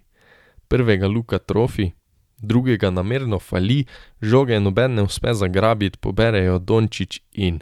Prvega 0.68 1.08
Luka 1.08 1.40
trofi, 1.40 1.92
drugega 2.38 2.90
namerno 2.90 3.40
fali, 3.40 3.86
žoge 4.22 4.60
noben 4.60 4.94
ne 4.94 5.04
uspe 5.04 5.34
zagrabiti, 5.34 5.98
poberejo 5.98 6.60
Dončić 6.60 7.22
in 7.34 7.60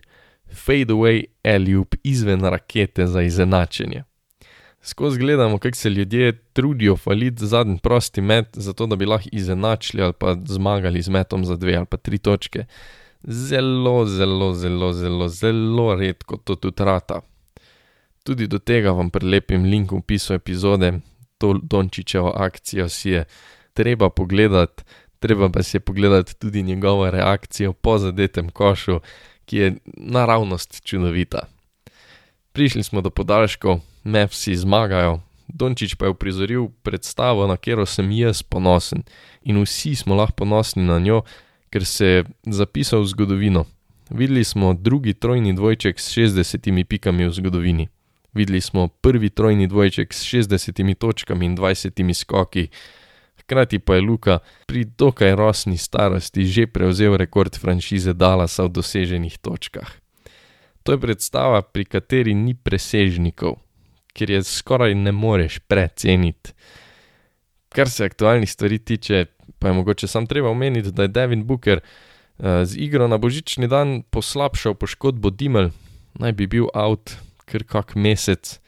fadeaway 0.53 1.23
Eliup 1.43 1.95
izven 2.03 2.41
rakete 2.41 3.07
za 3.07 3.21
izenačenje. 3.21 4.03
Skozi 4.81 5.19
gledamo, 5.19 5.57
kako 5.57 5.77
se 5.77 5.89
ljudje 5.89 6.37
trudijo 6.53 6.97
faliti 6.97 7.45
zadnji 7.45 7.77
prosti 7.83 8.21
met, 8.21 8.47
zato 8.53 8.85
da 8.85 8.95
bi 8.95 9.05
lahko 9.05 9.29
izenačili 9.31 10.03
ali 10.03 10.13
pa 10.13 10.35
zmagali 10.45 11.01
z 11.01 11.09
metom 11.09 11.45
za 11.45 11.55
dve 11.55 11.75
ali 11.75 11.85
pa 11.85 11.97
tri 11.97 12.17
točke. 12.17 12.65
Zelo, 13.23 14.05
zelo, 14.05 14.53
zelo, 14.53 14.93
zelo, 14.93 15.27
zelo 15.27 15.95
redko 15.95 16.37
to 16.37 16.55
tudi 16.55 16.83
rata. 16.83 17.21
Tudi 18.23 18.47
do 18.47 18.59
tega 18.59 18.91
vam 18.91 19.09
prilepim 19.09 19.63
link 19.63 19.91
v 19.91 19.95
opisu 19.95 20.33
epizode, 20.33 20.99
to 21.37 21.59
Dončičevo 21.63 22.33
akcijo 22.35 22.89
si 22.89 23.09
je 23.09 23.25
treba 23.73 24.09
pogledati, 24.09 24.83
treba 25.19 25.49
pa 25.49 25.63
si 25.63 25.77
je 25.77 25.81
pogledati 25.81 26.39
tudi 26.39 26.63
njegovo 26.63 27.09
reakcijo 27.11 27.73
po 27.73 27.97
zadetem 27.97 28.49
košu 28.49 28.99
ki 29.45 29.57
je 29.57 29.75
naravnost 29.85 30.81
čudovita. 30.85 31.47
Prišli 32.51 32.83
smo 32.83 33.01
do 33.01 33.09
podaljškov, 33.09 33.79
Mavsi 34.03 34.55
zmagajo, 34.55 35.21
Dončić 35.47 35.95
pa 35.95 36.05
je 36.05 36.09
uprizoril 36.09 36.67
predstavo, 36.83 37.47
na 37.47 37.57
katero 37.57 37.85
sem 37.85 38.11
jaz 38.11 38.43
ponosen 38.43 39.03
in 39.43 39.61
vsi 39.63 39.95
smo 39.95 40.15
lahko 40.15 40.35
ponosni 40.35 40.83
na 40.83 40.99
njo, 40.99 41.21
ker 41.69 41.85
se 41.85 42.05
je 42.05 42.23
zapisal 42.45 43.01
v 43.01 43.07
zgodovino. 43.07 43.65
Videli 44.09 44.43
smo 44.43 44.73
drugi 44.73 45.13
trojni 45.13 45.53
dvojček 45.53 45.99
s 45.99 46.17
60 46.17 46.83
pikami 46.85 47.27
v 47.27 47.31
zgodovini. 47.31 47.87
Videli 48.33 48.61
smo 48.61 48.87
prvi 48.87 49.29
trojni 49.29 49.67
dvojček 49.67 50.13
s 50.13 50.25
60 50.25 50.95
točkami 50.95 51.45
in 51.45 51.57
20 51.57 52.13
skoki, 52.13 52.67
Hkrati 53.43 53.79
pa 53.79 53.95
je 53.95 54.01
Luka 54.01 54.39
pri 54.65 54.85
dokaj 54.85 55.35
rosni 55.35 55.77
starosti 55.77 56.45
že 56.47 56.67
prevzel 56.67 57.17
rekord 57.19 57.55
franšize 57.59 58.13
Dallasa 58.15 58.63
v 58.63 58.79
doseženih 58.79 59.37
točkah. 59.43 59.89
To 60.83 60.95
je 60.95 60.99
predstava, 60.99 61.61
pri 61.63 61.87
kateri 61.87 62.35
ni 62.35 62.55
presežnikov, 62.55 63.59
ker 64.11 64.31
je 64.31 64.43
skoraj 64.43 64.95
ne 64.95 65.11
moreš 65.11 65.59
preceniti. 65.63 66.51
Kar 67.71 67.89
se 67.89 68.05
aktualnih 68.05 68.51
stvari 68.51 68.79
tiče, 68.79 69.25
pa 69.59 69.67
je 69.71 69.73
mogoče 69.73 70.07
sam 70.07 70.27
treba 70.27 70.49
omeniti, 70.49 70.91
da 70.91 71.07
je 71.07 71.13
Devin 71.15 71.43
Booker 71.47 71.79
uh, 71.79 72.63
z 72.63 72.77
igro 72.77 73.07
na 73.07 73.17
božični 73.17 73.67
dan 73.67 74.03
poslabšal 74.11 74.75
poškodbo 74.75 75.31
Dimel, 75.31 75.71
naj 76.19 76.31
bi 76.31 76.47
bil 76.47 76.67
out 76.75 77.15
kar 77.45 77.63
kak 77.63 77.95
mesec. 77.95 78.59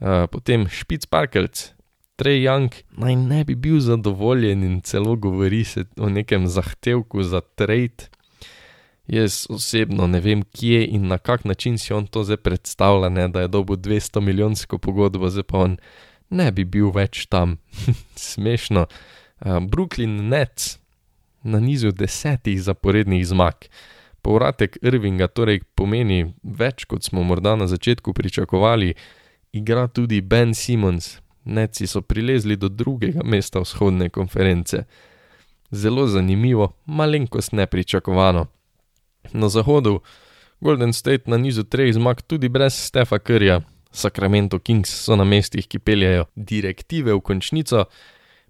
Uh, 0.00 0.24
potem 0.32 0.64
Špicparkelc, 0.64 1.76
Trey 2.20 2.42
Young 2.44 2.74
naj 3.00 3.14
ne 3.16 3.44
bi 3.48 3.54
bil 3.56 3.78
zadovoljen 3.80 4.64
in 4.64 4.80
celo 4.84 5.14
govori 5.16 5.64
se 5.64 5.84
o 5.96 6.08
nekem 6.08 6.46
zahtevku 6.46 7.22
za 7.22 7.40
trade. 7.40 8.10
Jaz 9.08 9.46
osebno 9.48 10.06
ne 10.06 10.20
vem, 10.20 10.42
kje 10.42 10.82
in 10.86 11.06
na 11.08 11.18
kak 11.18 11.44
način 11.44 11.78
si 11.78 11.92
on 11.92 12.06
to 12.06 12.24
zdaj 12.24 12.36
predstavlja, 12.36 13.08
ne, 13.08 13.28
da 13.28 13.40
je 13.40 13.48
dobil 13.48 13.76
200 13.76 14.20
milijonsko 14.20 14.78
pogodbo, 14.78 15.30
zdaj 15.30 15.42
pa 15.42 15.58
on 15.58 15.78
ne 16.30 16.50
bi 16.52 16.64
bil 16.64 16.90
več 16.92 17.24
tam. 17.26 17.56
Smešno. 18.30 18.84
Uh, 19.40 19.56
Brooklyn 19.64 20.28
Nets 20.28 20.76
na 21.42 21.60
nizu 21.60 21.92
desetih 21.92 22.60
zaporednih 22.62 23.26
zmag. 23.26 23.64
Povratek 24.22 24.76
Irvinga 24.82 25.28
torej 25.32 25.62
pomeni 25.74 26.34
več, 26.42 26.84
kot 26.84 27.08
smo 27.08 27.24
morda 27.24 27.56
na 27.56 27.66
začetku 27.66 28.12
pričakovali, 28.12 28.92
igra 29.56 29.88
tudi 29.88 30.20
Ben 30.20 30.54
Simmons, 30.54 31.16
neci 31.44 31.86
so 31.86 32.02
prilezli 32.02 32.56
do 32.56 32.68
drugega 32.68 33.20
mesta 33.24 33.60
vzhodne 33.60 34.08
konference. 34.08 34.84
Zelo 35.70 36.06
zanimivo, 36.06 36.72
malenkost 36.86 37.52
nepričakovano. 37.52 38.46
Na 39.32 39.48
zahodu 39.48 40.00
Golden 40.60 40.92
State 40.92 41.30
na 41.30 41.36
nizu 41.36 41.64
treh 41.64 41.94
zmag 41.94 42.20
tudi 42.26 42.48
brez 42.48 42.74
Stefa 42.74 43.18
Krja, 43.18 43.60
Sacramento 43.92 44.58
Kings 44.58 44.90
so 44.90 45.16
na 45.16 45.24
mestih, 45.24 45.66
ki 45.68 45.78
peljajo 45.78 46.26
direktive 46.36 47.14
v 47.14 47.20
končnico, 47.20 47.84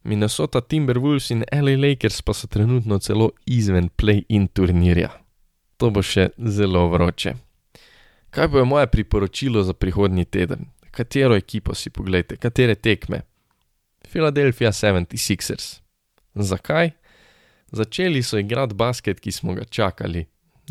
Minnesota 0.02 0.60
Timberwolves 0.60 1.30
in 1.30 1.44
LA 1.52 1.76
Lakers 1.76 2.22
pa 2.22 2.34
so 2.34 2.48
trenutno 2.48 2.98
celo 2.98 3.30
izven 3.46 3.88
play-in 3.96 4.48
turnirja. 4.48 5.10
To 5.76 5.90
bo 5.90 6.02
še 6.02 6.30
zelo 6.38 6.88
vroče. 6.88 7.34
Kaj 8.30 8.48
bo 8.48 8.64
moje 8.64 8.86
priporočilo 8.86 9.62
za 9.62 9.72
prihodnji 9.72 10.24
teden? 10.24 10.66
Katero 10.90 11.36
ekipo 11.36 11.74
si 11.74 11.90
pogledate, 11.90 12.36
katere 12.36 12.74
tekme? 12.74 13.22
Philadelphia 14.10 14.72
76ers. 14.72 15.80
Zakaj? 16.34 16.90
Začeli 17.72 18.22
so 18.22 18.38
igrati 18.38 18.74
basket, 18.74 19.20
ki 19.20 19.32
smo 19.32 19.54
ga 19.54 19.64
čakali. 19.64 20.26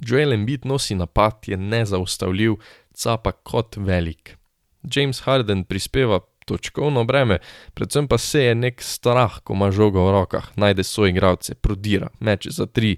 Joel 0.06 0.34
Embiid 0.34 0.66
nosi 0.66 0.96
napad, 0.96 1.48
je 1.48 1.58
nezaustavljiv, 1.58 2.56
capa 2.94 3.32
kot 3.32 3.78
velik. 3.78 4.36
James 4.84 5.20
Harden 5.20 5.64
prispeva 5.64 6.20
točkovno 6.46 7.04
breme, 7.04 7.38
predvsem 7.74 8.08
pa 8.08 8.18
se 8.18 8.44
je 8.44 8.56
nek 8.56 8.82
strah, 8.82 9.40
ko 9.44 9.54
ima 9.54 9.72
žogo 9.72 10.08
v 10.08 10.12
rokah, 10.12 10.52
najde 10.56 10.84
svoje 10.84 11.14
igralce, 11.14 11.56
prodira, 11.56 12.10
meče 12.20 12.52
za 12.52 12.66
tri. 12.66 12.98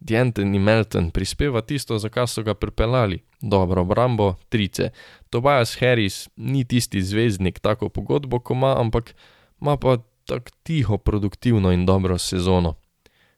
Dienten 0.00 0.54
in 0.54 0.62
Melton 0.62 1.10
prispeva 1.10 1.60
tisto, 1.60 1.98
za 1.98 2.08
kar 2.08 2.28
so 2.28 2.42
ga 2.42 2.54
pripeljali, 2.54 3.18
dobro 3.40 3.82
obrambo, 3.82 4.34
trice. 4.48 4.90
Tobias 5.30 5.76
Harris 5.80 6.28
ni 6.36 6.64
tisti 6.64 7.02
zvezdnik, 7.02 7.58
tako 7.60 7.88
pogodbo, 7.88 8.40
ko 8.40 8.54
ima, 8.54 8.74
ampak 8.80 9.14
ima 9.60 9.76
pa 9.76 9.98
tako 10.28 10.50
tiho, 10.62 10.98
produktivno 10.98 11.72
in 11.72 11.86
dobro 11.86 12.18
sezono. 12.18 12.74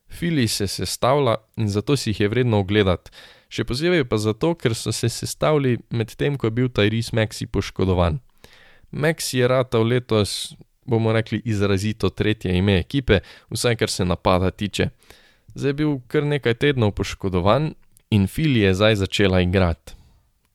Fili 0.09 0.47
se 0.47 0.67
sestavlja 0.67 1.35
in 1.55 1.69
zato 1.69 1.95
si 1.95 2.09
jih 2.09 2.19
je 2.19 2.27
vredno 2.27 2.59
ogledati, 2.59 3.11
še 3.49 3.63
posebej 3.63 4.03
pa 4.09 4.17
zato, 4.19 4.53
ker 4.55 4.75
so 4.75 4.91
se 4.91 5.09
sestavili 5.09 5.77
medtem, 5.89 6.35
ko 6.37 6.47
je 6.47 6.55
bil 6.55 6.67
Tyrese 6.69 7.15
Maxi 7.15 7.47
poškodovan. 7.47 8.19
Maxi 8.91 9.39
je 9.39 9.47
ratal 9.47 9.87
letos, 9.87 10.53
bomo 10.85 11.13
rekli, 11.15 11.41
izrazito 11.45 12.09
tretje 12.09 12.51
ime 12.57 12.77
ekipe, 12.79 13.21
vsaj 13.49 13.79
kar 13.79 13.89
se 13.89 14.05
napada 14.05 14.51
tiče. 14.51 14.89
Zdaj 15.55 15.69
je 15.69 15.79
bil 15.79 15.97
kar 16.07 16.27
nekaj 16.27 16.59
tednov 16.59 16.91
poškodovan 16.95 17.73
in 18.11 18.27
Fili 18.27 18.59
je 18.59 18.73
zdaj 18.75 18.95
začela 18.95 19.41
igrati. 19.41 20.00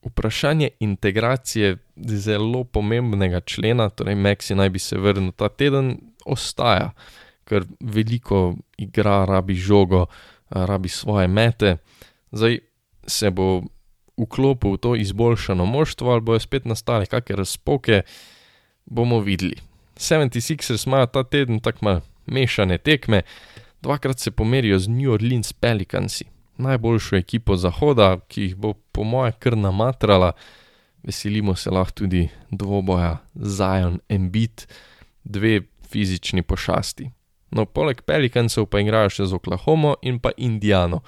Vprašanje 0.05 0.69
integracije 0.79 1.77
zelo 1.95 2.63
pomembnega 2.63 3.41
člena, 3.41 3.89
torej 3.89 4.15
Maxi 4.15 4.55
naj 4.55 4.69
bi 4.69 4.79
se 4.79 4.97
vrnil 4.97 5.31
ta 5.31 5.49
teden, 5.49 5.97
ostaja, 6.25 6.91
ker 7.47 7.65
veliko 7.79 8.55
igra, 8.77 9.25
rabi 9.25 9.55
žogo, 9.55 10.05
rabi 10.49 10.89
svoje 10.89 11.27
mete. 11.27 11.77
Zdaj 12.31 12.59
se 13.07 13.31
bo 13.31 13.63
vklopil 14.17 14.75
v 14.75 14.77
to 14.77 14.95
izboljšano 14.95 15.65
moštvo 15.65 16.11
ali 16.11 16.21
bojo 16.21 16.39
spet 16.39 16.65
nastale 16.65 17.05
kakšne 17.05 17.35
razpoke, 17.35 18.01
bomo 18.85 19.19
videli. 19.19 19.57
76ers 19.97 20.87
imajo 20.87 21.05
ta 21.05 21.23
teden 21.23 21.59
tako 21.59 21.85
malo 21.85 22.01
mešane 22.25 22.77
tekme, 22.77 23.21
dvakrat 23.81 24.19
se 24.19 24.31
pomerijo 24.31 24.79
z 24.79 24.87
New 24.87 25.11
Orleans 25.11 25.53
Pelicansi, 25.53 26.25
najboljšo 26.57 27.15
ekipo 27.15 27.55
zahoda, 27.55 28.17
ki 28.27 28.41
jih 28.41 28.55
bo 28.55 28.73
po 28.91 29.03
moje 29.03 29.31
kar 29.39 29.57
namatrala. 29.57 30.31
Veselimo 31.03 31.55
se 31.55 31.71
lahko 31.71 31.91
tudi 31.91 32.27
dvoboja 32.51 33.17
Zion 33.35 33.99
in 34.09 34.31
Beat, 34.31 34.67
dve 35.23 35.61
fizični 35.89 36.41
pošasti. 36.41 37.09
No, 37.51 37.65
poleg 37.65 38.01
Pelicansov 38.01 38.67
pa 38.67 38.81
igrajo 38.83 39.09
še 39.09 39.29
z 39.29 39.37
Oklahomo 39.37 39.95
in 40.01 40.19
pa 40.19 40.33
Indiano. 40.37 41.01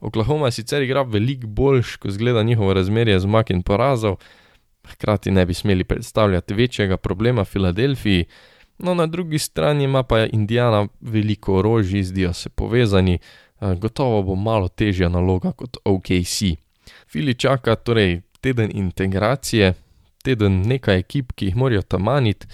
Oklahoma 0.00 0.50
sicer 0.50 0.82
igra 0.82 1.02
veliko 1.02 1.46
boljš, 1.46 1.96
ko 1.96 2.10
zgleda 2.10 2.42
njihovo 2.42 2.74
razmerje 2.74 3.18
zmag 3.20 3.50
in 3.50 3.62
porazov, 3.62 4.16
hkrati 4.92 5.30
ne 5.30 5.46
bi 5.46 5.54
smeli 5.54 5.84
predstavljati 5.84 6.54
večjega 6.54 6.96
problema 6.96 7.44
Filadelfiji, 7.44 8.24
no 8.78 8.94
na 8.94 9.06
drugi 9.06 9.38
strani 9.38 9.84
ima 9.84 10.02
pa 10.02 10.26
Indiana 10.26 10.88
veliko 11.00 11.54
orožij, 11.58 12.02
zdijo 12.02 12.32
se 12.32 12.48
povezani, 12.48 13.18
gotovo 13.60 14.22
bo 14.22 14.34
malo 14.34 14.68
težja 14.68 15.08
naloga 15.08 15.52
kot 15.52 15.76
OKC. 15.84 16.56
Fili 17.06 17.34
čaka 17.34 17.76
torej 17.76 18.20
teden 18.40 18.70
integracije, 18.74 19.74
teden 20.24 20.62
nekaj 20.66 20.98
ekip, 20.98 21.32
ki 21.32 21.50
jih 21.50 21.56
morajo 21.56 21.82
tamaniti, 21.82 22.46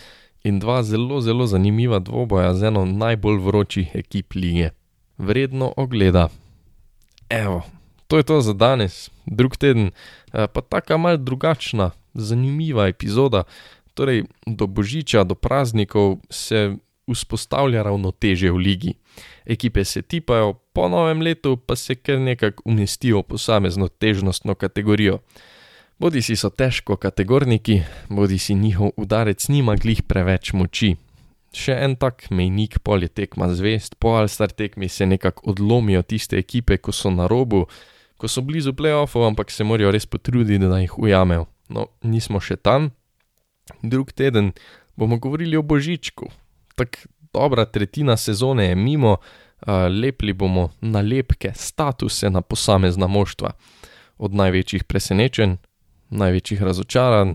in 0.46 0.58
dva 0.58 0.82
zelo, 0.82 1.20
zelo 1.20 1.46
zanimiva 1.46 1.98
dvoboja 1.98 2.54
z 2.54 2.68
eno 2.70 2.84
najbolj 2.84 3.38
vročih 3.42 3.94
ekip 3.94 4.34
lige. 4.34 4.70
Vredno 5.18 5.72
ogleda. 5.76 6.28
Evo, 7.28 7.62
to 8.06 8.16
je 8.16 8.22
to 8.22 8.40
za 8.40 8.52
danes, 8.52 9.10
drug 9.26 9.56
teden, 9.56 9.90
pa 10.30 10.60
taka 10.68 10.96
mal 10.96 11.16
drugačna, 11.16 11.90
zanimiva 12.14 12.86
epizoda. 12.88 13.42
Torej, 13.94 14.24
do 14.46 14.66
božiča, 14.66 15.24
do 15.24 15.34
praznikov 15.34 16.18
se 16.30 16.76
vzpostavlja 17.10 17.82
ravnotežje 17.82 18.52
v 18.52 18.56
ligi. 18.56 18.94
Ekipe 19.46 19.84
se 19.84 20.02
tipajo, 20.02 20.52
po 20.72 20.88
novem 20.88 21.22
letu 21.22 21.56
pa 21.56 21.76
se 21.76 21.94
kar 21.94 22.18
nekako 22.18 22.62
umestijo 22.66 23.22
v 23.22 23.22
posamezno 23.22 23.88
težnostno 23.88 24.54
kategorijo. 24.54 25.20
Bodi 25.98 26.22
si 26.22 26.36
so 26.36 26.50
težko 26.50 26.96
kategorniki, 26.96 27.80
bodi 28.08 28.38
si 28.38 28.54
njihov 28.54 28.90
udarec 28.96 29.48
nima 29.48 29.76
glih 29.76 30.02
preveč 30.02 30.52
moči. 30.52 30.96
Še 31.56 31.72
en 31.86 31.94
tak 31.96 32.26
mejnik 32.28 32.82
pol 32.84 33.06
je 33.06 33.08
tekma 33.08 33.48
zvest, 33.54 33.94
po 33.96 34.18
Alstar 34.18 34.52
tekmi 34.52 34.90
se 34.92 35.06
nekako 35.06 35.54
odlomijo 35.54 36.02
tiste 36.02 36.36
ekipe, 36.36 36.76
ko 36.76 36.92
so 36.92 37.08
na 37.10 37.24
robu, 37.30 37.64
ko 38.20 38.28
so 38.28 38.42
blizu 38.44 38.74
playoffov, 38.76 39.24
ampak 39.24 39.50
se 39.50 39.64
morajo 39.64 39.94
res 39.94 40.04
potruditi, 40.04 40.60
da 40.68 40.82
jih 40.82 40.98
ujamejo. 40.98 41.46
No, 41.72 41.88
nismo 42.04 42.42
še 42.44 42.58
tam. 42.60 42.90
Drug 43.82 44.12
teden 44.12 44.52
bomo 45.00 45.16
govorili 45.16 45.56
o 45.56 45.64
Božičku. 45.64 46.28
Tako 46.76 47.08
dobra 47.36 47.64
tretjina 47.64 48.16
sezone 48.16 48.64
je 48.64 48.74
mimo, 48.74 49.16
lepili 50.02 50.32
bomo 50.32 50.70
nalepke, 50.80 51.52
statuse 51.54 52.30
na 52.30 52.40
posamezna 52.40 53.06
moštva. 53.06 53.52
Od 54.18 54.34
največjih 54.34 54.84
presenečenj, 54.84 55.56
največjih 56.10 56.62
razočaranj, 56.62 57.34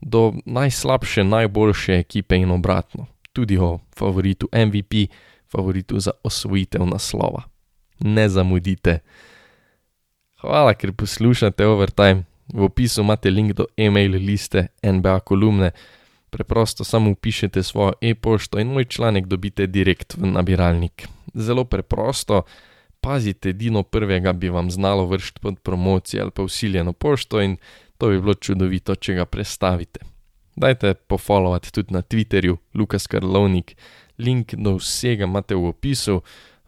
do 0.00 0.32
najslabše, 0.46 1.24
najboljše 1.24 1.98
ekipe 1.98 2.36
in 2.36 2.50
obratno. 2.50 3.06
Tudi 3.32 3.58
o 3.58 3.78
favoritu 3.94 4.48
MVP, 4.52 5.10
favoritu 5.50 5.98
za 5.98 6.10
osvojitev 6.22 6.86
naslova. 6.86 7.42
Ne 8.00 8.28
zamudite. 8.28 8.98
Hvala, 10.40 10.74
ker 10.74 10.92
poslušate 10.92 11.66
Overtime. 11.66 12.24
V 12.52 12.66
opisu 12.66 13.00
imate 13.02 13.30
link 13.30 13.52
do 13.52 13.66
e-mail 13.76 14.18
liste 14.18 14.66
NBA 14.82 15.20
kolumne. 15.20 15.70
Preprosto 16.32 16.84
samo 16.84 17.12
vpišete 17.12 17.62
svojo 17.62 17.92
e-pošto 18.00 18.58
in 18.58 18.72
moj 18.72 18.84
članek 18.84 19.26
dobite 19.26 19.66
direkt 19.66 20.14
v 20.16 20.26
nabiralnik. 20.32 21.04
Zelo 21.34 21.64
preprosto, 21.64 22.42
pazite, 23.00 23.50
edino 23.52 23.82
prvega 23.82 24.32
bi 24.32 24.48
vam 24.48 24.70
znalo 24.70 25.04
vršiti 25.06 25.40
pod 25.40 25.58
promocijo 25.60 26.22
ali 26.22 26.30
pa 26.30 26.42
usiljeno 26.42 26.92
pošto 26.92 27.40
in 27.40 27.56
to 27.98 28.08
bi 28.08 28.20
bilo 28.20 28.34
čudovito, 28.34 28.94
če 28.94 29.14
ga 29.14 29.24
prestavite. 29.24 30.00
Dajte 30.56 30.94
pofollowati 30.94 31.72
tudi 31.72 31.94
na 31.94 32.02
Twitterju, 32.02 32.56
Lukas 32.74 33.06
Karlovnik, 33.06 33.76
link 34.18 34.54
do 34.54 34.76
vsega 34.76 35.24
imate 35.24 35.54
v 35.54 35.68
opisu. 35.68 36.22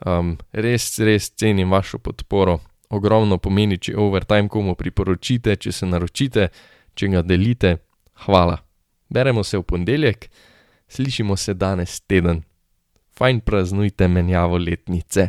Um, 0.05 0.37
res, 0.53 0.99
res 0.99 1.31
cenim 1.31 1.71
vašo 1.73 1.99
podporo, 1.99 2.59
ogromno 2.91 3.39
pomeni, 3.39 3.79
če 3.79 3.97
overtime 3.97 4.49
komu 4.49 4.77
priporočite, 4.77 5.57
če 5.57 5.73
se 5.73 5.89
naročite, 5.89 6.49
če 6.95 7.09
ga 7.09 7.23
delite. 7.23 7.77
Hvala. 8.27 8.61
Beremo 9.15 9.45
se 9.45 9.59
v 9.59 9.63
ponedeljek, 9.63 10.27
slišimo 10.89 11.37
se 11.37 11.55
danes 11.55 12.01
teden. 12.01 12.43
Fajn 13.15 13.41
praznujte 13.41 14.09
menjavo 14.09 14.59
letnice. 14.59 15.29